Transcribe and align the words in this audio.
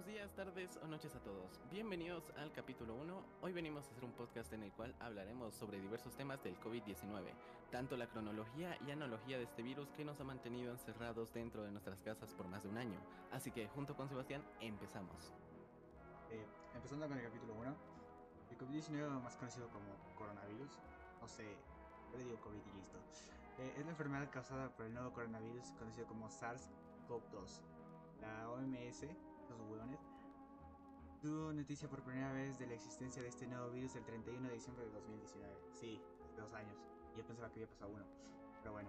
buenos 0.00 0.14
días, 0.14 0.34
tardes 0.34 0.78
o 0.82 0.86
noches 0.86 1.14
a 1.14 1.18
todos. 1.18 1.60
Bienvenidos 1.70 2.32
al 2.38 2.50
capítulo 2.52 2.94
1. 2.94 3.22
Hoy 3.42 3.52
venimos 3.52 3.84
a 3.84 3.90
hacer 3.90 4.04
un 4.04 4.12
podcast 4.12 4.50
en 4.54 4.62
el 4.62 4.72
cual 4.72 4.94
hablaremos 4.98 5.54
sobre 5.54 5.78
diversos 5.78 6.16
temas 6.16 6.42
del 6.42 6.58
COVID-19, 6.58 7.34
tanto 7.70 7.98
la 7.98 8.06
cronología 8.06 8.78
y 8.86 8.92
analogía 8.92 9.36
de 9.36 9.44
este 9.44 9.62
virus 9.62 9.90
que 9.90 10.06
nos 10.06 10.18
ha 10.18 10.24
mantenido 10.24 10.72
encerrados 10.72 11.34
dentro 11.34 11.64
de 11.64 11.70
nuestras 11.70 12.00
casas 12.00 12.32
por 12.32 12.48
más 12.48 12.62
de 12.62 12.70
un 12.70 12.78
año. 12.78 12.98
Así 13.30 13.50
que 13.50 13.68
junto 13.68 13.94
con 13.94 14.08
Sebastián 14.08 14.42
empezamos. 14.60 15.34
Eh, 16.30 16.46
empezando 16.74 17.06
con 17.06 17.18
el 17.18 17.24
capítulo 17.24 17.52
1, 17.56 17.76
el 18.52 18.56
COVID-19 18.56 19.20
más 19.20 19.36
conocido 19.36 19.68
como 19.68 19.98
coronavirus, 20.16 20.78
o 21.20 21.28
sea, 21.28 21.44
yo 22.10 22.16
le 22.16 22.24
digo 22.24 22.40
COVID 22.40 22.60
y 22.64 22.72
listo, 22.78 22.96
eh, 23.58 23.74
es 23.76 23.84
la 23.84 23.90
enfermedad 23.90 24.30
causada 24.30 24.70
por 24.70 24.86
el 24.86 24.94
nuevo 24.94 25.12
coronavirus 25.12 25.72
conocido 25.72 26.06
como 26.06 26.30
SARS-CoV-2. 26.30 27.60
La 28.22 28.48
OMS 28.48 29.04
los 29.58 29.68
huevones, 29.68 30.00
tuvo 31.22 31.52
noticia 31.52 31.88
por 31.88 32.02
primera 32.02 32.32
vez 32.32 32.58
de 32.58 32.66
la 32.66 32.74
existencia 32.74 33.22
de 33.22 33.28
este 33.28 33.46
nuevo 33.46 33.70
virus 33.70 33.94
el 33.96 34.04
31 34.04 34.48
de 34.48 34.54
diciembre 34.54 34.84
de 34.86 34.92
2019. 34.92 35.54
Sí, 35.72 36.00
hace 36.24 36.40
dos 36.40 36.52
años. 36.54 36.76
Yo 37.16 37.24
pensaba 37.24 37.48
que 37.48 37.60
había 37.60 37.68
pasado 37.68 37.92
uno. 37.92 38.04
Pero 38.62 38.72
bueno, 38.72 38.88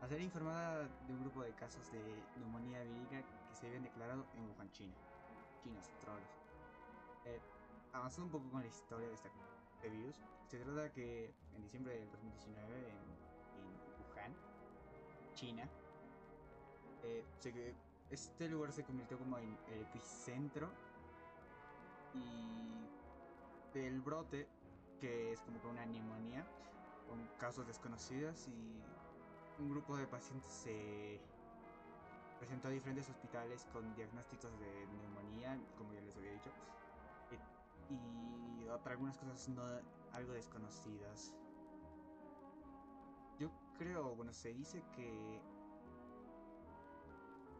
a 0.00 0.08
ser 0.08 0.20
informada 0.20 0.88
de 1.06 1.12
un 1.12 1.20
grupo 1.20 1.42
de 1.42 1.52
casos 1.54 1.90
de 1.92 2.00
neumonía 2.38 2.82
vírica 2.82 3.22
que 3.22 3.54
se 3.54 3.66
habían 3.66 3.82
declarado 3.82 4.26
en 4.34 4.48
Wuhan, 4.48 4.70
China. 4.72 4.94
Chinos, 5.62 5.90
trolls. 6.00 6.30
Eh, 7.24 7.40
avanzando 7.92 8.26
un 8.26 8.32
poco 8.32 8.50
con 8.50 8.62
la 8.62 8.68
historia 8.68 9.08
de 9.08 9.14
este 9.14 9.30
virus, 9.88 10.16
se 10.48 10.58
trata 10.58 10.92
que 10.92 11.32
en 11.54 11.62
diciembre 11.62 11.98
del 11.98 12.10
2019 12.10 12.78
en, 12.78 12.96
en 13.58 14.10
Wuhan, 14.10 14.34
China, 15.34 15.68
eh, 17.02 17.24
se 17.38 17.52
este 18.10 18.48
lugar 18.48 18.72
se 18.72 18.84
convirtió 18.84 19.18
como 19.18 19.38
en 19.38 19.56
el 19.72 19.82
epicentro 19.82 20.68
y 22.14 23.78
del 23.78 24.00
brote 24.00 24.48
que 25.00 25.32
es 25.32 25.40
como 25.40 25.58
una 25.70 25.84
neumonía 25.86 26.46
con 27.08 27.24
casos 27.38 27.66
desconocidos 27.66 28.48
y 28.48 28.82
un 29.62 29.70
grupo 29.70 29.96
de 29.96 30.06
pacientes 30.06 30.50
se 30.50 31.20
presentó 32.38 32.68
a 32.68 32.70
diferentes 32.70 33.08
hospitales 33.08 33.66
con 33.72 33.94
diagnósticos 33.94 34.50
de 34.60 34.86
neumonía, 34.86 35.58
como 35.76 35.92
ya 35.92 36.00
les 36.00 36.16
había 36.16 36.32
dicho, 36.32 36.50
y, 37.90 38.68
otra, 38.68 38.92
algunas 38.92 39.16
cosas 39.16 39.48
no 39.48 39.62
algo 40.12 40.32
desconocidas. 40.32 41.34
Yo 43.38 43.50
creo, 43.78 44.14
bueno, 44.14 44.32
se 44.32 44.52
dice 44.52 44.82
que 44.94 45.40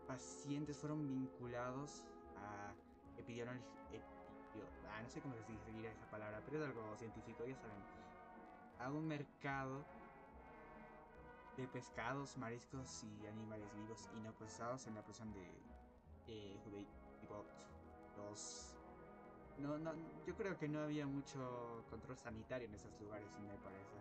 pacientes 0.09 0.79
fueron 0.79 1.07
vinculados 1.07 2.05
a 2.37 2.75
epidemiología. 3.21 3.69
Ah, 4.91 5.03
no 5.03 5.09
sé 5.09 5.21
cómo 5.21 5.35
se 5.35 5.71
diría 5.71 5.93
esa 5.93 6.11
palabra, 6.11 6.43
pero 6.45 6.59
es 6.59 6.69
algo 6.69 6.97
científico, 6.97 7.45
ya 7.47 7.55
saben. 7.55 7.77
A 8.81 8.91
un 8.91 9.07
mercado 9.07 9.85
de 11.57 11.69
pescados, 11.69 12.37
mariscos 12.39 13.05
y 13.05 13.27
animales 13.27 13.73
vivos 13.75 14.09
y 14.17 14.21
no 14.21 14.33
procesados 14.33 14.87
en 14.87 14.95
la 14.95 15.03
prisión 15.03 15.33
de 15.33 15.47
eh. 16.29 16.57
Tipo. 17.21 17.45
No, 19.59 19.79
no, 19.79 19.93
yo 20.27 20.35
creo 20.37 20.57
que 20.59 20.69
no 20.69 20.81
había 20.81 21.07
mucho 21.07 21.85
control 21.91 22.17
sanitario 22.17 22.69
en 22.69 22.75
esos 22.75 22.93
lugares, 23.01 23.29
me 23.41 23.57
parece. 23.59 23.97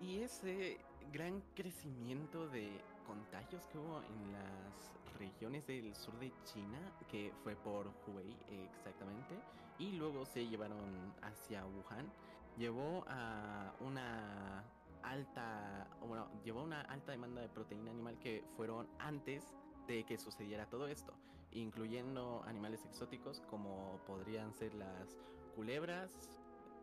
Y 0.00 0.20
ese 0.22 0.78
gran 1.12 1.40
crecimiento 1.54 2.48
de 2.48 2.80
contagios 3.06 3.66
que 3.68 3.78
hubo 3.78 4.02
en 4.02 4.32
las 4.32 4.94
regiones 5.18 5.66
del 5.66 5.94
sur 5.94 6.18
de 6.18 6.32
China, 6.44 6.78
que 7.08 7.32
fue 7.42 7.54
por 7.56 7.88
Hubei 8.06 8.36
exactamente, 8.48 9.38
y 9.78 9.92
luego 9.92 10.24
se 10.26 10.46
llevaron 10.46 11.14
hacia 11.22 11.64
Wuhan, 11.66 12.10
llevó 12.56 13.04
a 13.08 13.74
una 13.80 14.64
alta, 15.02 15.86
bueno, 16.06 16.28
llevó 16.44 16.62
una 16.62 16.80
alta 16.82 17.12
demanda 17.12 17.40
de 17.40 17.48
proteína 17.48 17.90
animal 17.90 18.18
que 18.18 18.44
fueron 18.56 18.88
antes 18.98 19.54
de 19.86 20.04
que 20.04 20.18
sucediera 20.18 20.66
todo 20.66 20.88
esto, 20.88 21.14
incluyendo 21.52 22.42
animales 22.46 22.84
exóticos 22.84 23.40
como 23.50 24.00
podrían 24.06 24.52
ser 24.54 24.74
las 24.74 25.16
culebras, 25.54 26.10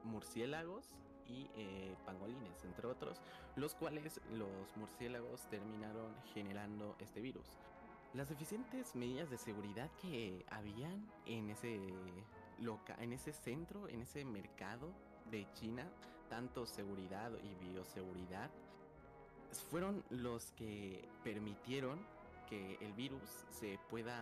murciélagos 0.04 0.96
y 1.28 1.50
eh, 1.56 1.96
pangolines, 2.06 2.64
entre 2.64 2.88
otros, 2.88 3.22
los 3.56 3.76
cuales 3.76 4.20
los 4.34 4.76
murciélagos 4.76 5.42
terminaron 5.50 6.14
generando 6.34 6.96
este 7.00 7.22
virus. 7.22 7.58
Las 8.14 8.30
deficientes 8.30 8.96
medidas 8.96 9.30
de 9.30 9.38
seguridad 9.38 9.90
que 10.02 10.46
habían 10.50 11.10
en 11.26 11.50
ese, 11.50 11.80
loca 12.60 12.96
en 13.00 13.14
ese 13.14 13.32
centro, 13.32 13.88
en 13.88 14.02
ese 14.02 14.26
mercado 14.26 14.92
de 15.30 15.48
China, 15.54 15.88
tanto 16.30 16.66
seguridad 16.66 17.32
y 17.42 17.56
bioseguridad, 17.56 18.52
fueron 19.70 20.04
los 20.10 20.52
que 20.52 21.08
permitieron 21.24 22.00
que 22.50 22.78
el 22.82 22.94
virus 22.94 23.46
se 23.50 23.80
pueda 23.90 24.20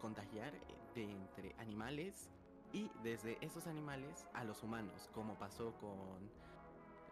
contagiar 0.00 0.52
de 0.94 1.10
entre 1.10 1.54
animales 1.58 2.30
y 2.72 2.90
desde 3.02 3.38
esos 3.40 3.66
animales 3.66 4.26
a 4.34 4.44
los 4.44 4.62
humanos, 4.62 5.08
como 5.14 5.34
pasó 5.34 5.72
con 5.80 6.30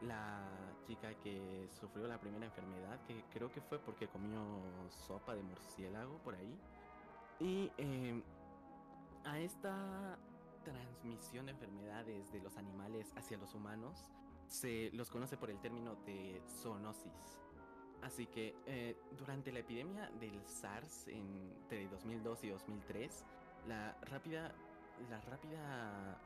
la 0.06 0.47
chica 0.87 1.15
que 1.22 1.69
sufrió 1.81 2.06
la 2.06 2.21
primera 2.21 2.44
enfermedad, 2.44 3.00
que 3.06 3.25
creo 3.33 3.50
que 3.50 3.61
fue 3.61 3.78
porque 3.78 4.09
comió 4.09 4.41
sopa 4.91 5.34
de 5.34 5.43
murciélago 5.43 6.19
por 6.19 6.34
ahí. 6.34 6.59
Y 7.41 7.71
em, 7.78 8.22
a 9.25 9.39
esta 9.39 10.19
transmisión 10.65 11.47
de 11.47 11.53
enfermedades 11.53 12.33
de 12.33 12.41
los 12.41 12.56
animales 12.56 13.12
hacia 13.16 13.39
los 13.39 13.55
humanos 13.55 14.11
se 14.49 14.91
los 14.93 15.11
conoce 15.11 15.37
por 15.37 15.50
el 15.50 15.61
término 15.61 15.97
de 16.06 16.43
zoonosis. 16.61 17.41
Así 18.03 18.27
que 18.27 18.55
eh, 18.66 18.97
durante 19.19 19.50
la 19.53 19.61
epidemia 19.61 20.11
del 20.21 20.47
SARS 20.47 21.09
entre 21.09 21.89
2002 21.89 22.45
y 22.45 22.49
2003, 22.50 23.25
la 23.66 23.97
rápida 24.03 24.55
la 25.11 25.21
rápida 25.21 26.19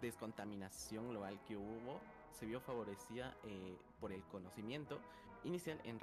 descontaminación 0.00 1.08
global 1.10 1.40
que 1.46 1.56
hubo 1.56 2.00
se 2.32 2.46
vio 2.46 2.60
favorecida 2.60 3.36
eh, 3.44 3.78
por 4.00 4.12
el 4.12 4.22
conocimiento 4.24 5.00
inicial 5.44 5.80
en, 5.84 5.98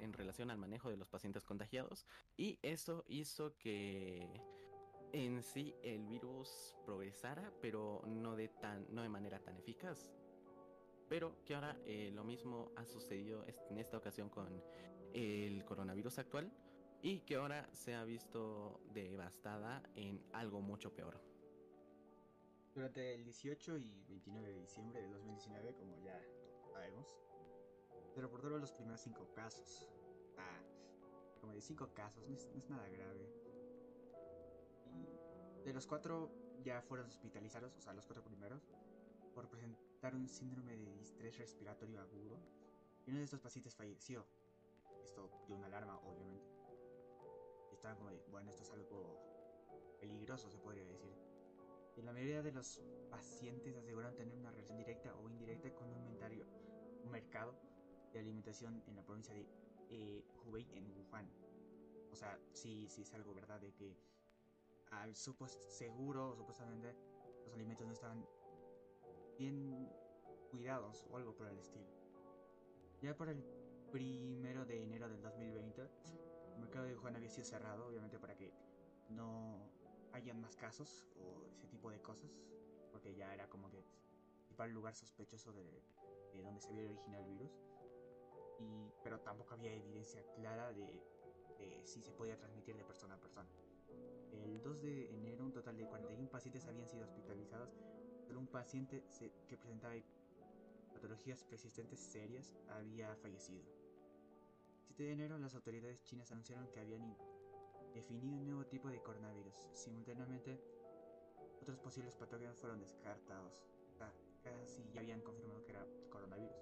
en 0.00 0.12
relación 0.12 0.50
al 0.50 0.58
manejo 0.58 0.90
de 0.90 0.96
los 0.96 1.08
pacientes 1.08 1.44
contagiados 1.44 2.06
y 2.36 2.58
eso 2.62 3.04
hizo 3.08 3.56
que 3.58 4.28
en 5.12 5.42
sí 5.42 5.74
el 5.82 6.04
virus 6.06 6.76
progresara 6.84 7.52
pero 7.60 8.02
no 8.06 8.36
de, 8.36 8.48
tan, 8.48 8.86
no 8.94 9.02
de 9.02 9.08
manera 9.08 9.38
tan 9.40 9.56
eficaz. 9.56 10.12
Pero 11.08 11.36
que 11.44 11.54
ahora 11.54 11.76
eh, 11.84 12.10
lo 12.12 12.24
mismo 12.24 12.72
ha 12.76 12.84
sucedido 12.84 13.44
en 13.70 13.78
esta 13.78 13.96
ocasión 13.96 14.28
con 14.28 14.62
el 15.14 15.64
coronavirus 15.64 16.18
actual, 16.18 16.50
y 17.02 17.20
que 17.20 17.36
ahora 17.36 17.68
se 17.72 17.94
ha 17.94 18.04
visto 18.04 18.80
devastada 18.92 19.82
en 19.94 20.22
algo 20.32 20.60
mucho 20.60 20.92
peor. 20.92 21.20
Durante 22.74 23.14
el 23.14 23.24
18 23.24 23.78
y 23.78 24.04
29 24.08 24.48
de 24.48 24.60
diciembre 24.60 25.00
de 25.00 25.08
2019, 25.08 25.74
como 25.74 25.98
ya 26.00 26.20
sabemos, 26.72 27.06
se 28.12 28.20
reportaron 28.20 28.60
los 28.60 28.72
primeros 28.72 29.00
5 29.00 29.32
casos. 29.34 29.88
Ah, 30.36 30.60
como 31.40 31.52
de 31.54 31.60
5 31.60 31.94
casos, 31.94 32.28
no 32.28 32.34
es, 32.34 32.68
nada 32.68 32.88
grave. 32.88 33.30
Y 34.92 35.64
de 35.64 35.72
los 35.72 35.86
4 35.86 36.30
ya 36.62 36.82
fueron 36.82 37.06
hospitalizados, 37.06 37.74
o 37.76 37.80
sea, 37.80 37.94
los 37.94 38.04
4 38.04 38.22
primeros, 38.24 38.70
por 39.34 39.48
presentar 39.48 40.14
un 40.14 40.28
síndrome 40.28 40.76
de 40.76 40.92
distrés 40.96 41.38
respiratorio 41.38 42.00
agudo. 42.00 42.38
Y 43.06 43.10
uno 43.10 43.20
de 43.20 43.24
estos 43.24 43.40
pacientes 43.40 43.74
falleció. 43.74 44.26
Esto 45.02 45.30
dio 45.46 45.56
una 45.56 45.66
alarma, 45.66 45.98
obviamente 46.00 46.55
como 47.94 48.10
bueno, 48.30 48.50
esto 48.50 48.62
es 48.62 48.70
algo 48.72 49.16
peligroso, 50.00 50.50
se 50.50 50.58
podría 50.58 50.84
decir. 50.84 51.14
Y 51.96 52.02
la 52.02 52.12
mayoría 52.12 52.42
de 52.42 52.52
los 52.52 52.82
pacientes 53.10 53.76
aseguran 53.76 54.14
tener 54.16 54.36
una 54.36 54.50
relación 54.50 54.76
directa 54.76 55.14
o 55.16 55.28
indirecta 55.28 55.72
con 55.74 55.88
un, 55.90 55.98
inventario, 55.98 56.46
un 57.04 57.10
mercado 57.10 57.54
de 58.12 58.20
alimentación 58.20 58.82
en 58.86 58.96
la 58.96 59.02
provincia 59.02 59.34
de 59.34 59.46
eh, 59.90 60.24
Hubei, 60.44 60.66
en 60.74 60.90
Wuhan. 60.90 61.30
O 62.12 62.16
sea, 62.16 62.38
sí, 62.52 62.86
sí 62.88 63.02
es 63.02 63.14
algo 63.14 63.34
verdad 63.34 63.60
de 63.60 63.72
que 63.72 63.96
al 64.90 65.14
supuesto 65.16 65.68
seguro, 65.70 66.34
supuestamente, 66.36 66.94
los 67.44 67.54
alimentos 67.54 67.86
no 67.86 67.92
estaban 67.92 68.26
bien 69.38 69.90
cuidados 70.50 71.06
o 71.10 71.16
algo 71.16 71.34
por 71.34 71.46
el 71.46 71.58
estilo. 71.58 71.86
Ya 73.00 73.16
por 73.16 73.28
el 73.28 73.42
primero 73.90 74.64
de 74.64 74.82
enero 74.82 75.08
del 75.08 75.22
2020, 75.22 75.88
el 76.76 76.82
mercado 76.82 76.86
de 76.86 76.96
Wuhan 76.96 77.16
había 77.16 77.30
sido 77.30 77.44
cerrado, 77.46 77.86
obviamente 77.86 78.18
para 78.18 78.36
que 78.36 78.52
no 79.08 79.58
hayan 80.12 80.40
más 80.40 80.56
casos 80.56 81.06
o 81.16 81.46
ese 81.50 81.66
tipo 81.68 81.90
de 81.90 82.00
cosas, 82.02 82.30
porque 82.92 83.14
ya 83.14 83.32
era 83.32 83.48
como 83.48 83.70
que 83.70 83.82
principal 84.36 84.70
lugar 84.72 84.94
sospechoso 84.94 85.52
de, 85.52 85.82
donde 86.42 86.60
se 86.60 86.68
había 86.70 86.84
originado 86.84 87.24
el 87.24 87.30
virus. 87.30 87.52
Y, 88.58 88.92
pero 89.02 89.20
tampoco 89.20 89.54
había 89.54 89.72
evidencia 89.72 90.22
clara 90.34 90.72
de 90.72 91.02
eh, 91.58 91.80
si 91.84 92.02
se 92.02 92.12
podía 92.12 92.36
transmitir 92.36 92.76
de 92.76 92.84
persona 92.84 93.14
a 93.14 93.20
persona. 93.20 93.48
El 94.32 94.62
2 94.62 94.82
de 94.82 95.14
enero 95.14 95.44
un 95.44 95.52
total 95.52 95.76
de 95.76 95.86
41 95.86 96.28
pacientes 96.28 96.66
habían 96.66 96.86
sido 96.86 97.04
hospitalizados, 97.04 97.74
pero 98.26 98.38
un 98.38 98.48
paciente 98.48 99.02
que 99.48 99.56
presentaba 99.56 99.94
patologías 100.92 101.42
persistentes 101.44 102.00
serias 102.00 102.54
había 102.68 103.14
fallecido. 103.16 103.85
El 104.96 105.04
7 105.04 105.08
de 105.08 105.24
enero 105.24 105.38
las 105.38 105.54
autoridades 105.54 106.02
chinas 106.04 106.32
anunciaron 106.32 106.68
que 106.68 106.80
habían 106.80 107.14
definido 107.92 108.34
un 108.34 108.46
nuevo 108.46 108.64
tipo 108.64 108.88
de 108.88 109.02
coronavirus. 109.02 109.68
Simultáneamente, 109.74 110.58
otros 111.60 111.78
posibles 111.80 112.16
patógenos 112.16 112.58
fueron 112.58 112.80
descartados. 112.80 113.62
casi 114.42 114.88
ya 114.94 115.00
habían 115.00 115.20
confirmado 115.20 115.62
que 115.64 115.72
era 115.72 115.86
coronavirus. 116.08 116.56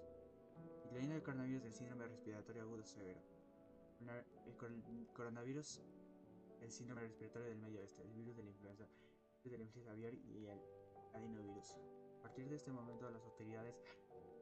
Incluyendo 0.83 1.15
el 1.15 1.23
coronavirus 1.23 1.63
del 1.63 1.71
síndrome 1.71 2.07
respiratorio 2.07 2.63
agudo 2.63 2.83
severo. 2.83 3.21
El 4.45 5.07
coronavirus 5.13 5.79
el 6.59 6.71
síndrome 6.73 7.03
respiratorio 7.03 7.47
del 7.47 7.57
medio 7.59 7.79
oeste, 7.79 8.01
el 8.01 8.11
virus 8.11 8.35
de 8.35 8.43
la 8.43 8.49
influenza, 8.49 8.85
el 9.45 9.51
de 9.51 9.57
la 9.59 9.63
influenza 9.63 9.91
aviar 9.91 10.13
y 10.13 10.45
el 10.47 10.59
adenovirus. 11.13 11.77
A 12.19 12.23
partir 12.23 12.49
de 12.49 12.57
este 12.57 12.73
momento, 12.73 13.09
las 13.09 13.23
autoridades 13.23 13.81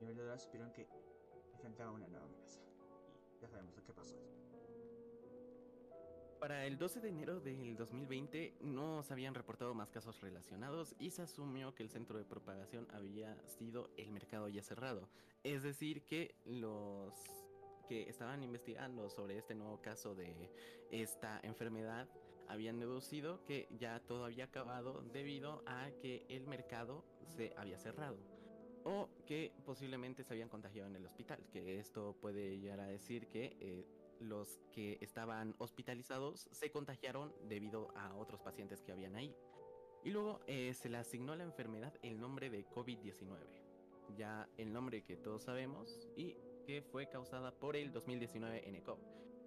nivel 0.01 0.39
supieron 0.39 0.71
que 0.71 0.87
enfrentaba 1.53 1.91
una 1.91 2.07
nueva 2.07 2.25
amenaza. 2.25 2.72
Ya 3.43 3.49
sabemos 3.49 3.75
que 3.81 3.91
pasó. 3.91 4.15
Para 6.39 6.65
el 6.65 6.77
12 6.77 7.01
de 7.01 7.09
enero 7.09 7.41
del 7.41 7.75
2020 7.75 8.55
no 8.61 9.03
se 9.03 9.11
habían 9.11 9.35
reportado 9.35 9.73
más 9.73 9.91
casos 9.91 10.21
relacionados 10.21 10.95
y 10.97 11.09
se 11.09 11.23
asumió 11.23 11.75
que 11.75 11.83
el 11.83 11.89
centro 11.89 12.17
de 12.17 12.23
propagación 12.23 12.87
había 12.93 13.37
sido 13.45 13.89
el 13.97 14.11
mercado 14.11 14.47
ya 14.47 14.63
cerrado. 14.63 15.09
Es 15.43 15.61
decir, 15.61 16.05
que 16.05 16.35
los 16.45 17.13
que 17.89 18.09
estaban 18.09 18.43
investigando 18.43 19.09
sobre 19.09 19.37
este 19.37 19.55
nuevo 19.55 19.81
caso 19.81 20.15
de 20.15 20.49
esta 20.89 21.41
enfermedad 21.43 22.07
habían 22.47 22.79
deducido 22.79 23.43
que 23.43 23.67
ya 23.77 23.99
todo 23.99 24.23
había 24.23 24.45
acabado 24.45 25.01
debido 25.11 25.63
a 25.65 25.91
que 26.01 26.25
el 26.29 26.47
mercado 26.47 27.03
se 27.35 27.53
había 27.57 27.77
cerrado 27.77 28.17
o 28.85 29.09
que 29.25 29.51
posiblemente 29.65 30.23
se 30.23 30.33
habían 30.33 30.49
contagiado 30.49 30.89
en 30.89 30.95
el 30.95 31.05
hospital, 31.05 31.39
que 31.51 31.79
esto 31.79 32.15
puede 32.21 32.59
llegar 32.59 32.79
a 32.79 32.87
decir 32.87 33.27
que 33.27 33.55
eh, 33.59 33.85
los 34.19 34.59
que 34.71 34.97
estaban 35.01 35.55
hospitalizados 35.57 36.47
se 36.51 36.71
contagiaron 36.71 37.33
debido 37.47 37.91
a 37.95 38.15
otros 38.15 38.41
pacientes 38.41 38.81
que 38.81 38.91
habían 38.91 39.15
ahí. 39.15 39.35
Y 40.03 40.11
luego 40.11 40.41
eh, 40.47 40.73
se 40.73 40.89
le 40.89 40.97
asignó 40.97 41.31
a 41.31 41.37
la 41.37 41.43
enfermedad 41.43 41.93
el 42.01 42.19
nombre 42.19 42.49
de 42.49 42.65
COVID-19, 42.67 43.37
ya 44.17 44.49
el 44.57 44.73
nombre 44.73 45.03
que 45.03 45.15
todos 45.15 45.43
sabemos 45.43 46.09
y 46.15 46.35
que 46.65 46.81
fue 46.81 47.07
causada 47.09 47.51
por 47.51 47.75
el 47.75 47.91
2019 47.91 48.69
NCOV. 48.71 48.99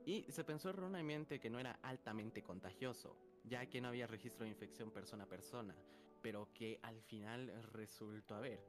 Y 0.06 0.24
se 0.30 0.44
pensó 0.44 0.70
erróneamente 0.70 1.40
que 1.40 1.50
no 1.50 1.58
era 1.58 1.78
altamente 1.82 2.42
contagioso, 2.42 3.16
ya 3.44 3.66
que 3.66 3.80
no 3.80 3.88
había 3.88 4.06
registro 4.06 4.44
de 4.44 4.50
infección 4.50 4.90
persona 4.90 5.24
a 5.24 5.28
persona, 5.28 5.74
pero 6.22 6.48
que 6.54 6.78
al 6.82 7.00
final 7.02 7.52
resultó 7.72 8.36
haber, 8.36 8.60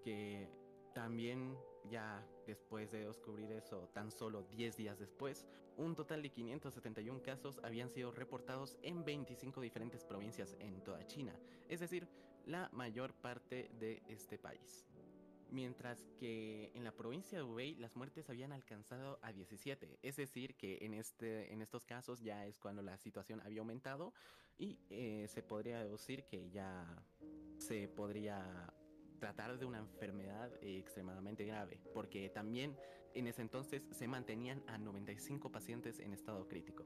que 0.00 0.48
también 0.94 1.56
ya 1.88 2.26
después 2.46 2.90
de 2.90 3.06
descubrir 3.06 3.50
eso, 3.52 3.88
tan 3.92 4.10
solo 4.10 4.42
10 4.44 4.76
días 4.76 4.98
después, 4.98 5.46
un 5.76 5.94
total 5.94 6.22
de 6.22 6.30
571 6.30 7.22
casos 7.22 7.60
habían 7.62 7.90
sido 7.90 8.12
reportados 8.12 8.76
en 8.82 9.04
25 9.04 9.60
diferentes 9.60 10.04
provincias 10.04 10.56
en 10.58 10.82
toda 10.82 11.06
China, 11.06 11.34
es 11.68 11.80
decir, 11.80 12.08
la 12.46 12.68
mayor 12.72 13.14
parte 13.14 13.70
de 13.78 14.02
este 14.08 14.38
país. 14.38 14.84
Mientras 15.50 16.06
que 16.18 16.70
en 16.74 16.84
la 16.84 16.92
provincia 16.92 17.38
de 17.38 17.44
Hubei 17.44 17.74
las 17.74 17.96
muertes 17.96 18.30
habían 18.30 18.52
alcanzado 18.52 19.18
a 19.22 19.32
17, 19.32 19.98
es 20.00 20.16
decir, 20.16 20.54
que 20.54 20.78
en, 20.82 20.94
este, 20.94 21.52
en 21.52 21.60
estos 21.60 21.84
casos 21.84 22.20
ya 22.20 22.46
es 22.46 22.58
cuando 22.58 22.82
la 22.82 22.96
situación 22.98 23.40
había 23.40 23.60
aumentado 23.60 24.12
y 24.58 24.78
eh, 24.90 25.26
se 25.28 25.42
podría 25.42 25.80
deducir 25.80 26.24
que 26.24 26.50
ya 26.50 26.86
se 27.58 27.88
podría 27.88 28.72
tratar 29.20 29.58
de 29.58 29.66
una 29.66 29.78
enfermedad 29.78 30.50
extremadamente 30.62 31.44
grave, 31.44 31.78
porque 31.94 32.28
también 32.30 32.76
en 33.14 33.26
ese 33.28 33.42
entonces 33.42 33.82
se 33.92 34.08
mantenían 34.08 34.62
a 34.66 34.78
95 34.78 35.52
pacientes 35.52 36.00
en 36.00 36.12
estado 36.12 36.48
crítico. 36.48 36.84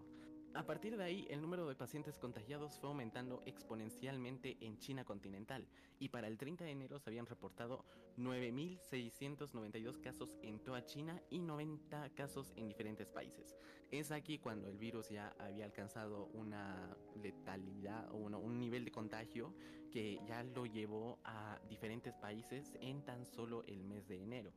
A 0.54 0.64
partir 0.64 0.96
de 0.96 1.02
ahí, 1.02 1.26
el 1.30 1.42
número 1.42 1.66
de 1.68 1.74
pacientes 1.74 2.16
contagiados 2.16 2.78
fue 2.78 2.88
aumentando 2.88 3.42
exponencialmente 3.44 4.56
en 4.60 4.78
China 4.78 5.04
continental 5.04 5.66
y 5.98 6.10
para 6.10 6.28
el 6.28 6.38
30 6.38 6.64
de 6.64 6.70
enero 6.70 7.00
se 7.00 7.10
habían 7.10 7.26
reportado 7.26 7.84
9.692 8.18 10.00
casos 10.00 10.38
en 10.42 10.60
toda 10.60 10.84
China 10.84 11.20
y 11.28 11.40
90 11.40 12.08
casos 12.10 12.52
en 12.54 12.68
diferentes 12.68 13.10
países. 13.10 13.56
Es 13.90 14.12
aquí 14.12 14.38
cuando 14.38 14.68
el 14.68 14.78
virus 14.78 15.08
ya 15.08 15.34
había 15.40 15.64
alcanzado 15.64 16.26
una 16.26 16.96
letalidad 17.20 18.08
o 18.12 18.18
un 18.18 18.60
nivel 18.60 18.84
de 18.84 18.92
contagio 18.92 19.52
que 19.90 20.20
ya 20.24 20.44
lo 20.44 20.66
llevó 20.66 21.18
a 21.24 21.58
diferentes 21.68 22.14
países 22.14 22.76
en 22.80 23.04
tan 23.04 23.26
solo 23.26 23.64
el 23.66 23.82
mes 23.82 24.06
de 24.06 24.22
enero. 24.22 24.52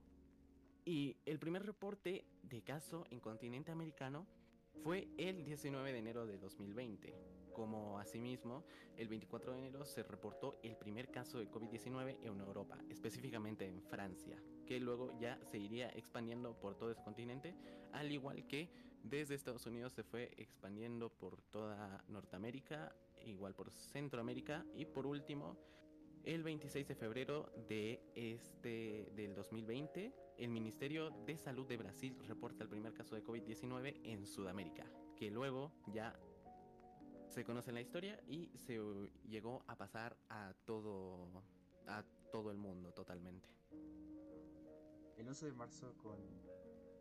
Y 0.86 1.18
el 1.26 1.40
primer 1.40 1.66
reporte 1.66 2.24
de 2.44 2.62
caso 2.62 3.08
en 3.10 3.20
continente 3.20 3.72
americano 3.72 4.28
fue 4.84 5.08
el 5.18 5.44
19 5.44 5.92
de 5.92 6.00
enero 6.00 6.26
de 6.26 6.38
2020. 6.38 7.14
Como 7.54 7.98
asimismo, 7.98 8.64
el 8.96 9.08
24 9.08 9.54
de 9.54 9.60
enero 9.60 9.84
se 9.86 10.04
reportó 10.04 10.60
el 10.62 10.76
primer 10.78 11.10
caso 11.10 11.40
de 11.40 11.50
COVID-19 11.50 12.18
en 12.22 12.40
Europa, 12.40 12.78
específicamente 12.90 13.66
en 13.66 13.82
Francia, 13.82 14.38
que 14.66 14.80
luego 14.80 15.18
ya 15.20 15.40
se 15.44 15.58
iría 15.58 15.90
expandiendo 15.90 16.54
por 16.54 16.76
todo 16.76 16.92
ese 16.92 17.04
continente, 17.04 17.56
al 17.94 18.12
igual 18.12 18.46
que 18.48 18.70
desde 19.04 19.36
Estados 19.36 19.66
Unidos 19.66 19.94
se 19.94 20.04
fue 20.04 20.34
expandiendo 20.38 21.10
por 21.10 21.42
toda 21.42 22.04
Norteamérica, 22.08 22.96
igual 23.26 23.56
por 23.56 23.72
Centroamérica 23.72 24.66
y 24.76 24.86
por 24.86 25.08
último, 25.08 25.58
el 26.28 26.44
26 26.44 26.86
de 26.90 26.96
febrero 26.96 27.50
de 27.70 28.02
este 28.14 29.10
del 29.16 29.34
2020 29.34 30.14
el 30.38 30.50
Ministerio 30.50 31.10
de 31.26 31.38
Salud 31.38 31.66
de 31.66 31.78
Brasil 31.78 32.18
reporta 32.28 32.64
el 32.64 32.70
primer 32.70 32.94
caso 32.94 33.16
de 33.16 33.24
COVID-19 33.24 34.02
en 34.04 34.26
Sudamérica, 34.28 34.86
que 35.16 35.32
luego 35.32 35.72
ya 35.88 36.20
se 37.30 37.46
conoce 37.46 37.72
la 37.72 37.80
historia 37.80 38.20
y 38.28 38.52
se 38.58 38.78
llegó 39.30 39.64
a 39.68 39.78
pasar 39.78 40.18
a 40.30 40.54
todo, 40.66 41.44
a 41.88 42.04
todo 42.30 42.52
el 42.52 42.58
mundo 42.58 42.92
totalmente. 42.92 43.48
El 45.16 45.30
11 45.30 45.46
de 45.46 45.54
marzo 45.54 45.96
con 45.98 46.20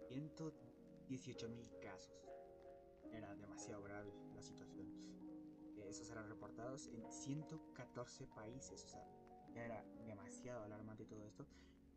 118 0.07 1.49
mil 1.49 1.69
casos. 1.81 2.15
Era 3.13 3.35
demasiado 3.35 3.83
grave 3.83 4.13
la 4.37 4.43
situación. 4.43 4.87
Esos 5.89 6.11
eran 6.11 6.29
reportados 6.29 6.89
en 6.89 7.11
114 7.11 8.27
países, 8.27 8.85
o 8.85 8.89
sea, 8.89 9.07
era 9.55 9.85
demasiado 10.05 10.65
alarmante 10.65 11.05
todo 11.05 11.25
esto 11.25 11.47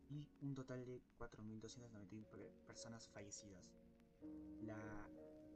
y 0.09 0.27
un 0.41 0.55
total 0.55 0.85
de 0.85 1.01
4.291 1.17 2.25
personas 2.65 3.07
fallecidas. 3.09 3.71
La 4.61 5.09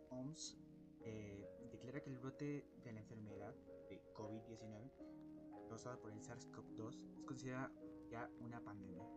OMS 0.10 0.58
eh, 1.02 1.48
declara 1.72 2.02
que 2.02 2.10
el 2.10 2.18
brote 2.18 2.66
de 2.84 2.92
la 2.92 3.00
enfermedad 3.00 3.56
de 3.90 4.02
COVID-19 4.13 4.92
causada 5.68 5.98
por 5.98 6.12
el 6.12 6.20
SARS-CoV-2 6.22 7.18
es 7.18 7.25
considerada 7.25 7.72
ya 8.10 8.30
una 8.40 8.63
pandemia. 8.63 9.08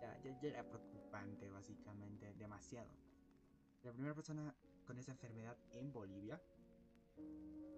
ya, 0.00 0.20
ya, 0.22 0.48
era 0.48 0.68
preocupante, 0.68 1.48
básicamente, 1.50 2.34
demasiado. 2.34 2.90
La 3.82 3.92
primera 3.92 4.14
persona 4.14 4.54
con 4.84 4.98
esa 4.98 5.12
enfermedad 5.12 5.56
en 5.70 5.92
Bolivia 5.92 6.40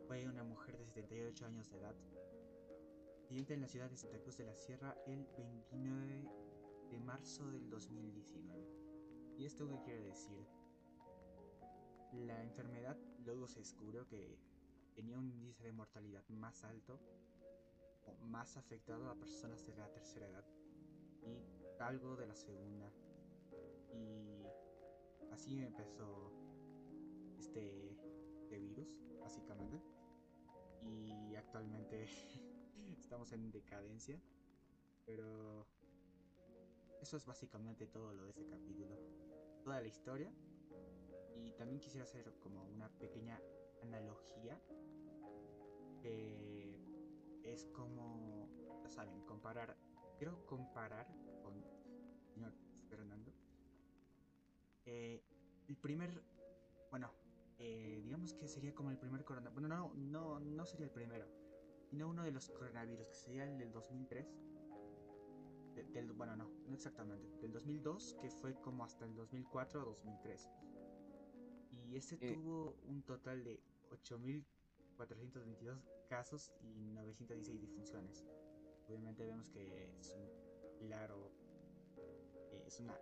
fue 0.07 0.27
una 0.27 0.45
mujer 0.45 0.77
de 0.79 0.85
78 0.87 1.47
años 1.47 1.71
de 1.71 1.79
edad 1.79 1.95
en 3.31 3.61
la 3.61 3.69
ciudad 3.69 3.89
de 3.89 3.97
Santa 3.97 4.19
Cruz 4.19 4.37
de 4.37 4.45
la 4.45 4.57
Sierra 4.57 4.97
el 5.07 5.27
29 5.37 6.29
de 6.91 6.99
marzo 6.99 7.51
del 7.51 7.71
2019. 7.71 8.67
¿Y 9.39 9.45
esto 9.45 9.69
qué 9.69 9.81
quiere 9.83 10.03
decir? 10.03 10.47
La 12.13 12.43
enfermedad 12.43 12.97
luego 13.25 13.47
se 13.47 13.61
descubrió 13.61 14.07
que 14.09 14.39
tenía 14.95 15.19
un 15.19 15.31
índice 15.31 15.63
de 15.63 15.73
mortalidad 15.73 16.27
más 16.29 16.65
alto 16.65 16.99
o 18.07 18.25
más 18.25 18.57
afectado 18.57 19.09
a 19.09 19.15
personas 19.15 19.65
de 19.65 19.77
la 19.77 19.89
tercera 19.93 20.27
edad 20.27 20.45
y 21.23 21.81
algo 21.81 22.17
de 22.17 22.27
la 22.27 22.35
segunda. 22.35 22.91
Y 23.95 24.43
así 25.33 25.63
empezó 25.63 26.33
este, 27.39 27.88
este 28.49 28.59
virus, 28.59 28.99
básicamente. 29.21 29.79
Y 30.83 31.35
actualmente 31.37 32.07
estamos 32.99 33.31
en 33.33 33.51
decadencia. 33.51 34.19
Pero 35.05 35.67
eso 37.03 37.19
es 37.19 37.27
básicamente 37.27 37.87
todo 37.87 38.15
lo 38.15 38.25
de 38.25 38.31
este 38.31 38.47
capítulo. 38.47 38.97
Toda 39.63 39.81
la 39.83 39.89
historia. 39.89 40.33
Y 41.37 41.53
también 41.53 41.79
quisiera 41.79 42.05
hacer 42.05 42.33
como 42.41 42.65
una 42.65 42.89
pequeña 42.89 43.39
analogía. 43.83 44.59
Que 46.01 46.81
es 47.45 47.67
como, 47.67 48.49
ya 48.83 48.89
saben, 48.89 49.21
comparar. 49.27 49.77
Quiero 50.17 50.47
comparar 50.47 51.07
con 51.43 51.63
señor 52.33 52.55
Fernando. 52.89 53.31
Eh, 54.87 55.23
el 55.69 55.77
primer 55.77 56.11
bueno, 56.91 57.11
eh, 57.59 58.01
digamos 58.05 58.35
que 58.35 58.47
sería 58.49 58.75
como 58.75 58.91
el 58.91 58.99
primer 58.99 59.25
coronavirus. 59.25 59.55
Bueno, 59.61 59.69
no, 59.69 59.93
no, 59.95 60.41
no 60.41 60.67
sería 60.67 60.87
el 60.87 60.93
primero, 60.93 61.27
sino 61.91 62.09
uno 62.09 62.23
de 62.25 62.31
los 62.33 62.49
coronavirus, 62.51 63.09
que 63.09 63.15
sería 63.15 63.45
el 63.45 63.59
del 63.59 63.73
2003. 63.73 64.27
del, 65.93 66.13
bueno, 66.13 66.35
no, 66.37 66.51
no 66.67 66.75
exactamente. 66.75 67.29
Del 67.41 67.53
2002, 67.53 68.17
que 68.21 68.31
fue 68.31 68.53
como 68.61 68.85
hasta 68.85 69.05
el 69.05 69.15
2004 69.15 69.81
o 69.83 69.85
2003. 69.85 70.51
Y 71.71 71.97
este 71.97 72.17
Eh. 72.21 72.35
tuvo 72.35 72.75
un 72.89 73.03
total 73.05 73.45
de 73.45 73.61
8.422 73.91 75.79
casos 76.09 76.53
y 76.63 76.81
916 76.91 77.61
difunciones. 77.61 78.25
Obviamente 78.89 79.25
vemos 79.25 79.51
que 79.51 79.97
es 80.01 80.15
un 80.15 80.29
claro, 80.79 81.31
eh, 81.97 82.65
es 82.67 82.81
una 82.81 82.99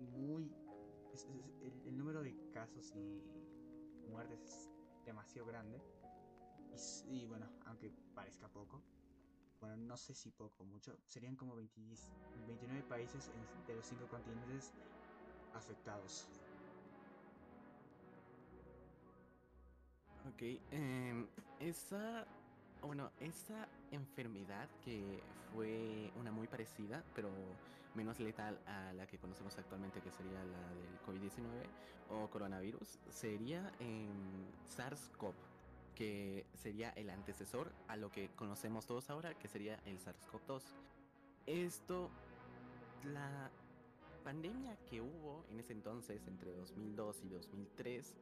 muy, 0.00 0.52
es- 1.12 1.24
es- 1.26 1.52
el, 1.62 1.80
el 1.86 1.96
número 1.96 2.22
de 2.22 2.36
casos 2.52 2.92
y 2.96 3.22
muertes 4.06 4.40
es 4.40 4.68
demasiado 5.04 5.46
grande. 5.46 5.80
Y, 7.08 7.24
bueno, 7.26 7.46
aunque 7.64 7.90
parezca 8.14 8.48
poco, 8.48 8.82
bueno, 9.60 9.76
no 9.76 9.96
sé 9.96 10.14
si 10.14 10.30
poco 10.30 10.62
o 10.62 10.66
mucho, 10.66 10.94
serían 11.06 11.34
como 11.36 11.56
20 11.56 11.80
29 12.46 12.82
países 12.88 13.30
de 13.66 13.74
los 13.74 13.86
5 13.86 14.06
continentes 14.08 14.72
afectados. 15.54 16.26
Ok, 20.28 20.42
em, 20.70 21.26
esa, 21.60 22.26
bueno, 22.82 23.10
esa 23.20 23.68
enfermedad 23.90 24.68
que 24.84 25.22
fue 25.54 26.12
una 26.16 26.30
muy 26.30 26.46
parecida, 26.46 27.02
pero 27.14 27.30
menos 27.96 28.20
letal 28.20 28.60
a 28.66 28.92
la 28.92 29.06
que 29.06 29.18
conocemos 29.18 29.56
actualmente, 29.58 30.00
que 30.00 30.10
sería 30.10 30.44
la 30.44 30.74
del 30.74 31.00
COVID-19 31.06 31.66
o 32.10 32.30
coronavirus, 32.30 32.98
sería 33.10 33.72
em, 33.80 34.46
SARS-CoV, 34.64 35.34
que 35.94 36.46
sería 36.54 36.90
el 36.90 37.10
antecesor 37.10 37.72
a 37.88 37.96
lo 37.96 38.10
que 38.10 38.28
conocemos 38.36 38.86
todos 38.86 39.10
ahora, 39.10 39.34
que 39.34 39.48
sería 39.48 39.80
el 39.86 39.98
SARS-CoV-2. 39.98 40.62
Esto, 41.46 42.10
la 43.04 43.50
pandemia 44.22 44.76
que 44.88 45.00
hubo 45.00 45.44
en 45.50 45.60
ese 45.60 45.72
entonces, 45.72 46.26
entre 46.26 46.52
2002 46.52 47.22
y 47.24 47.28
2003, 47.28 48.14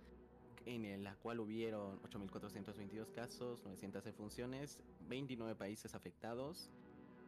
en 0.67 1.05
la 1.05 1.15
cual 1.17 1.41
hubieron 1.41 2.01
8.422 2.03 3.11
casos, 3.13 3.63
900 3.65 4.05
defunciones, 4.05 4.79
29 5.09 5.55
países 5.57 5.95
afectados, 5.95 6.71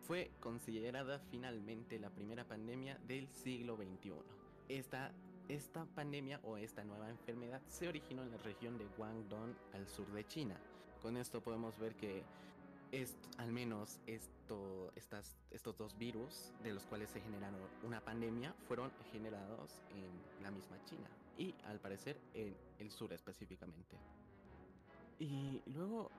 fue 0.06 0.30
considerada 0.40 1.18
finalmente 1.30 1.98
la 1.98 2.10
primera 2.10 2.44
pandemia 2.44 2.98
del 3.06 3.28
siglo 3.28 3.76
XXI. 3.76 4.12
Esta, 4.68 5.12
esta 5.48 5.84
pandemia 5.94 6.40
o 6.44 6.56
esta 6.56 6.84
nueva 6.84 7.08
enfermedad 7.10 7.60
se 7.68 7.88
originó 7.88 8.22
en 8.22 8.30
la 8.30 8.36
región 8.38 8.78
de 8.78 8.86
Guangdong 8.96 9.54
al 9.74 9.86
sur 9.88 10.06
de 10.12 10.24
China. 10.26 10.56
Con 11.02 11.16
esto 11.16 11.40
podemos 11.40 11.78
ver 11.78 11.94
que 11.96 12.22
est- 12.92 13.16
al 13.38 13.52
menos 13.52 13.98
esto, 14.06 14.92
estas, 14.94 15.36
estos 15.50 15.76
dos 15.76 15.96
virus, 15.98 16.52
de 16.62 16.72
los 16.72 16.84
cuales 16.86 17.10
se 17.10 17.20
generaron 17.20 17.60
una 17.82 18.00
pandemia, 18.00 18.54
fueron 18.68 18.92
generados 19.12 19.82
en 19.90 20.42
la 20.42 20.50
misma 20.50 20.76
China 20.84 21.08
y 21.36 21.54
al 21.64 21.80
parecer 21.80 22.16
en 22.34 22.56
el 22.78 22.90
sur 22.90 23.12
específicamente. 23.12 23.96
Y 25.18 25.62
luego 25.66 26.10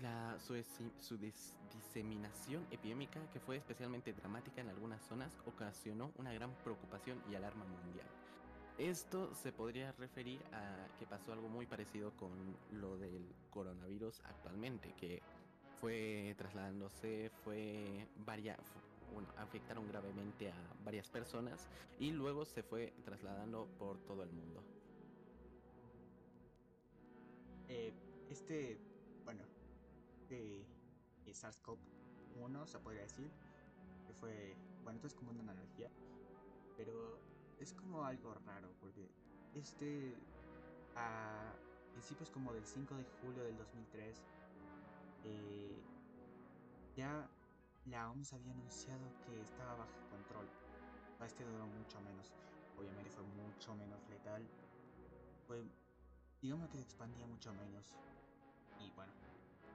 la, 0.00 0.38
su, 0.40 1.18
diseminación 1.18 2.66
epidémica, 2.70 3.20
que 3.32 3.40
fue 3.40 3.56
especialmente 3.56 4.12
dramática 4.12 4.60
en 4.60 4.68
algunas 4.68 5.02
zonas, 5.02 5.36
ocasionó 5.46 6.12
una 6.16 6.32
gran 6.32 6.52
preocupación 6.64 7.22
y 7.30 7.34
alarma 7.34 7.64
mundial. 7.64 8.06
Esto 8.78 9.34
se 9.34 9.52
podría 9.52 9.92
referir 9.92 10.40
a 10.52 10.86
que 10.98 11.06
pasó 11.06 11.32
algo 11.32 11.48
muy 11.48 11.66
parecido 11.66 12.12
con 12.16 12.30
lo 12.72 12.96
del 12.96 13.26
coronavirus 13.50 14.20
actualmente, 14.24 14.94
que 14.94 15.22
fue 15.80 16.34
trasladándose, 16.38 17.30
fue 17.44 18.08
varias, 18.24 18.58
bueno, 19.12 19.28
afectaron 19.36 19.86
gravemente 19.88 20.50
a 20.50 20.54
varias 20.84 21.10
personas 21.10 21.68
y 21.98 22.12
luego 22.12 22.44
se 22.44 22.62
fue 22.62 22.94
trasladando 23.04 23.66
por 23.78 23.98
todo 23.98 24.22
el 24.22 24.30
mundo. 24.30 24.62
Eh, 27.68 27.92
este, 28.30 28.78
de 30.38 31.32
SARS-CoV-1 31.32 32.66
se 32.66 32.78
podría 32.78 33.02
decir 33.02 33.30
que 34.06 34.12
fue, 34.14 34.56
bueno, 34.82 34.96
esto 34.96 35.06
es 35.08 35.14
como 35.14 35.30
una 35.30 35.42
analogía, 35.42 35.90
pero 36.76 37.18
es 37.58 37.72
como 37.74 38.04
algo 38.04 38.34
raro 38.46 38.68
porque 38.80 39.08
este 39.54 40.16
a 40.96 41.52
principios 41.92 42.30
como 42.30 42.52
del 42.52 42.66
5 42.66 42.94
de 42.96 43.04
julio 43.20 43.44
del 43.44 43.56
2003 43.56 44.22
eh, 45.24 45.82
ya 46.96 47.28
la 47.86 48.10
OMS 48.10 48.32
había 48.32 48.52
anunciado 48.52 49.00
que 49.26 49.40
estaba 49.40 49.74
bajo 49.74 49.92
control. 50.10 50.46
Este 51.24 51.44
duró 51.44 51.66
mucho 51.66 52.00
menos, 52.00 52.32
obviamente 52.76 53.10
fue 53.10 53.22
mucho 53.22 53.74
menos 53.76 54.00
letal, 54.08 54.42
fue 55.46 55.62
digamos 56.40 56.68
que 56.70 56.80
expandía 56.80 57.26
mucho 57.26 57.54
menos. 57.54 57.86
Y 58.80 58.90
bueno, 58.90 59.12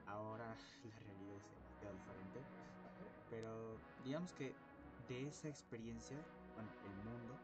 ahora 0.08 0.56
la 0.84 1.00
realidad 1.06 1.38
es 1.38 1.52
demasiado 1.52 1.94
diferente. 1.94 2.40
Pero 3.30 3.78
digamos 4.04 4.34
que 4.34 4.54
de 5.08 5.28
esa 5.28 5.50
experiencia, 5.50 6.18
bueno, 6.56 6.70
el 6.84 6.96
mundo 7.10 7.36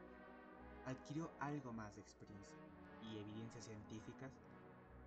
adquirió 0.85 1.29
algo 1.39 1.71
más 1.73 1.95
de 1.95 2.01
experiencia 2.01 2.57
y 3.01 3.17
evidencias 3.17 3.65
científicas. 3.65 4.31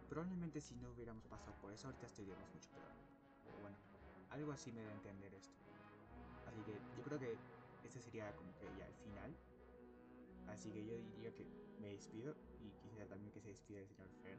Probablemente 0.09 0.61
si 0.61 0.75
no 0.77 0.91
hubiéramos 0.91 1.27
pasado 1.27 1.53
por 1.61 1.73
eso, 1.73 1.89
ahorita 1.89 2.07
estaríamos 2.07 2.49
mucho 2.55 2.71
peor. 2.71 2.93
O 3.57 3.61
bueno, 3.61 3.77
algo 4.31 4.53
así 4.53 4.73
me 4.73 4.83
da 4.83 4.91
a 4.91 4.95
entender 4.95 5.35
esto. 5.35 5.57
Así 6.47 6.61
que 6.63 6.73
yo 6.97 7.03
creo 7.03 7.19
que 7.19 7.37
este 7.85 8.01
sería 8.01 8.35
como 8.37 8.55
que 8.59 8.67
ya 8.79 8.87
el 8.87 8.95
final. 8.95 9.37
Así 10.49 10.71
que 10.71 10.85
yo 10.87 10.97
diría 10.97 11.35
que 11.35 11.45
me 11.81 11.89
despido 11.89 12.35
y 12.61 12.71
quisiera 12.83 13.07
también 13.07 13.33
que 13.33 13.41
se 13.41 13.49
despida 13.49 13.81
el 13.81 13.89
señor 13.89 14.09
Fer. 14.23 14.39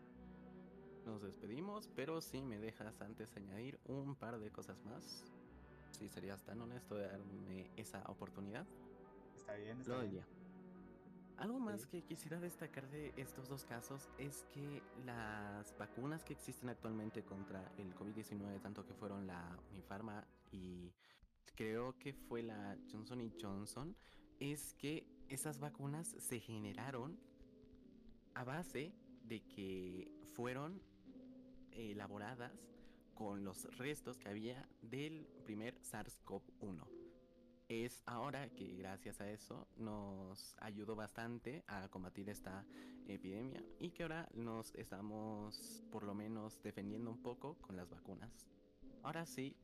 Nos 1.07 1.21
despedimos, 1.21 1.89
pero 1.95 2.19
si 2.19 2.41
me 2.41 2.59
dejas 2.59 2.99
antes 2.99 3.33
añadir 3.37 3.79
un 3.85 4.13
par 4.15 4.37
de 4.39 4.51
cosas 4.51 4.83
más, 4.83 5.23
si 5.97 6.09
serías 6.09 6.43
tan 6.43 6.59
honesto 6.59 6.95
de 6.95 7.07
darme 7.07 7.71
esa 7.77 8.03
oportunidad, 8.07 8.67
Está 9.37 9.53
bien, 9.55 9.79
está 9.79 9.89
lo 9.93 9.99
bien. 10.01 10.11
diría. 10.11 10.27
Algo 11.37 11.59
más 11.59 11.83
Sí. 11.83 11.87
que 11.87 12.01
quisiera 12.03 12.41
destacar 12.41 12.89
de 12.89 13.13
estos 13.15 13.47
dos 13.47 13.63
casos 13.63 14.09
es 14.17 14.43
que 14.53 14.83
las 15.05 15.73
vacunas 15.77 16.25
que 16.25 16.33
existen 16.33 16.67
actualmente 16.67 17.23
contra 17.23 17.71
el 17.77 17.95
COVID-19, 17.95 18.59
tanto 18.59 18.85
que 18.85 18.93
fueron 18.93 19.25
la 19.27 19.57
Unifarma 19.71 20.27
y 20.51 20.91
creo 21.55 21.97
que 21.99 22.11
fue 22.13 22.43
la 22.43 22.77
Johnson 22.91 23.21
y 23.21 23.31
Johnson, 23.41 23.95
es 24.41 24.73
que 24.73 25.07
esas 25.29 25.57
vacunas 25.59 26.07
se 26.19 26.41
generaron 26.41 27.17
a 28.33 28.43
base 28.43 28.91
de 29.23 29.39
que 29.47 30.11
fueron 30.33 30.81
elaboradas 31.77 32.51
con 33.13 33.43
los 33.43 33.63
restos 33.77 34.17
que 34.17 34.29
había 34.29 34.67
del 34.81 35.27
primer 35.45 35.79
SARS-CoV-1 35.81 37.07
es 37.69 38.01
ahora 38.05 38.49
que 38.49 38.75
gracias 38.75 39.19
a 39.19 39.29
eso 39.29 39.67
nos 39.75 40.55
ayudó 40.59 40.95
bastante 40.95 41.63
a 41.67 41.89
combatir 41.89 42.29
esta 42.29 42.65
epidemia 43.07 43.61
y 43.79 43.91
que 43.91 44.03
ahora 44.03 44.29
nos 44.33 44.73
estamos 44.75 45.83
por 45.91 46.03
lo 46.03 46.13
menos 46.13 46.61
defendiendo 46.63 47.11
un 47.11 47.21
poco 47.21 47.55
con 47.59 47.75
las 47.75 47.89
vacunas. 47.89 48.47
Ahora 49.03 49.25
sí, 49.25 49.57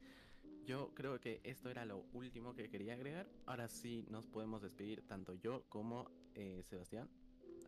yo 0.66 0.94
creo 0.94 1.20
que 1.20 1.40
esto 1.44 1.70
era 1.70 1.86
lo 1.86 2.06
último 2.14 2.56
que 2.56 2.70
quería 2.70 2.94
agregar. 2.94 3.30
Ahora 3.46 3.70
sí 3.70 4.06
nos 4.10 4.28
podemos 4.28 4.62
despedir 4.62 5.08
tanto 5.08 5.34
yo 5.34 5.64
como 5.70 6.10
eh, 6.36 6.62
Sebastián. 6.64 7.10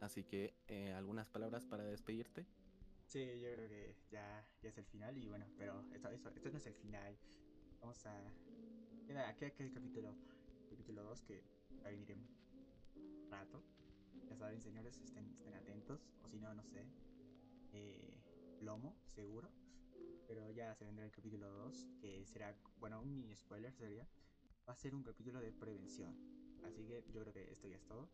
Así 0.02 0.24
que 0.26 0.54
eh, 0.68 0.92
algunas 0.94 1.30
palabras 1.30 1.66
para 1.66 1.84
despedirte. 1.84 2.46
Sí, 3.08 3.40
yo 3.40 3.54
creo 3.54 3.70
que 3.70 3.96
ya, 4.12 4.46
ya 4.62 4.70
es 4.70 4.78
el 4.78 4.86
final 4.86 5.18
y 5.18 5.28
bueno, 5.28 5.46
pero 5.58 5.86
esto, 5.94 6.10
esto, 6.10 6.30
esto 6.36 6.50
no 6.50 6.58
es 6.58 6.66
el 6.66 6.74
final. 6.76 7.18
Vamos 7.82 8.06
a... 8.06 8.32
Queda, 9.08 9.34
queda, 9.36 9.52
queda 9.52 9.68
el 9.68 9.74
capítulo, 9.74 10.16
capítulo 10.70 11.04
2 11.04 11.22
que 11.22 11.44
va 11.84 11.88
a 11.88 11.92
venir 11.92 12.12
en 12.12 12.20
un 12.20 13.30
rato. 13.30 13.64
Ya 14.28 14.36
saben, 14.36 14.62
señores, 14.62 14.98
estén, 14.98 15.30
estén 15.38 15.54
atentos. 15.54 16.10
O 16.24 16.30
si 16.30 16.40
no, 16.40 16.54
no 16.54 16.64
sé. 16.64 16.86
Eh, 17.74 18.18
lomo, 18.62 18.96
seguro. 19.06 19.50
Pero 20.28 20.50
ya 20.52 20.74
se 20.74 20.86
vendrá 20.86 21.06
el 21.06 21.12
capítulo 21.12 21.48
2, 21.50 21.88
que 22.02 22.26
será, 22.26 22.56
bueno, 22.80 23.02
un 23.02 23.14
mini 23.14 23.36
spoiler 23.36 23.72
sería. 23.72 24.08
Va 24.68 24.74
a 24.74 24.76
ser 24.76 24.96
un 24.96 25.04
capítulo 25.04 25.40
de 25.40 25.52
prevención. 25.52 26.18
Así 26.64 26.84
que 26.88 27.04
yo 27.14 27.22
creo 27.22 27.34
que 27.34 27.52
esto 27.52 27.68
ya 27.68 27.76
es 27.76 27.86
todo. 27.86 28.10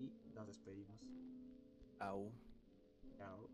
Y 0.00 0.12
nos 0.34 0.48
despedimos. 0.48 1.00
Au. 2.00 2.32
Chao. 3.16 3.48